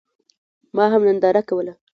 [0.75, 1.73] ما هم ننداره کوله.